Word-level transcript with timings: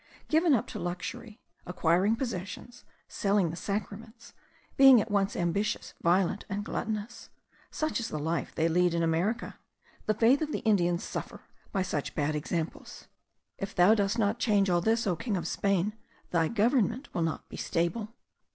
Given 0.29 0.55
up 0.55 0.65
to 0.69 0.79
luxury, 0.79 1.39
acquiring 1.67 2.15
possessions, 2.15 2.83
selling 3.07 3.51
the 3.51 3.55
sacraments, 3.55 4.33
being 4.75 4.99
at 4.99 5.11
once 5.11 5.35
ambitious, 5.35 5.93
violent, 6.01 6.43
and 6.49 6.65
gluttonous; 6.65 7.29
such 7.69 7.99
is 7.99 8.07
the 8.07 8.17
life 8.17 8.51
they 8.55 8.67
lead 8.67 8.95
in 8.95 9.03
America. 9.03 9.59
The 10.07 10.15
faith 10.15 10.41
of 10.41 10.51
the 10.51 10.61
Indians 10.61 11.03
suffer 11.03 11.43
by 11.71 11.83
such 11.83 12.15
bad 12.15 12.35
examples. 12.35 13.09
If 13.59 13.75
thou 13.75 13.93
dost 13.93 14.17
not 14.17 14.39
change 14.39 14.71
all 14.71 14.81
this, 14.81 15.05
O 15.05 15.15
King 15.15 15.37
of 15.37 15.47
Spain, 15.47 15.93
thy 16.31 16.47
government 16.47 17.13
will 17.13 17.21
not 17.21 17.47
be 17.47 17.57
stable. 17.57 18.09